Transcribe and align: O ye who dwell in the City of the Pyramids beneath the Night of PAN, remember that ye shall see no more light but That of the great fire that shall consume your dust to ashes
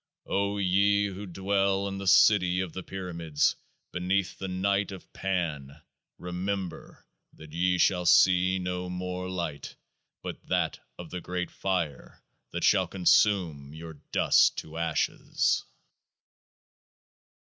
O 0.25 0.57
ye 0.57 1.05
who 1.09 1.27
dwell 1.27 1.87
in 1.87 1.99
the 1.99 2.07
City 2.07 2.59
of 2.59 2.73
the 2.73 2.81
Pyramids 2.81 3.55
beneath 3.91 4.35
the 4.39 4.47
Night 4.47 4.91
of 4.91 5.13
PAN, 5.13 5.79
remember 6.17 7.05
that 7.33 7.53
ye 7.53 7.77
shall 7.77 8.07
see 8.07 8.57
no 8.57 8.89
more 8.89 9.29
light 9.29 9.75
but 10.23 10.41
That 10.47 10.79
of 10.97 11.11
the 11.11 11.21
great 11.21 11.51
fire 11.51 12.23
that 12.49 12.63
shall 12.63 12.87
consume 12.87 13.75
your 13.75 13.93
dust 14.11 14.57
to 14.57 14.75
ashes 14.79 15.65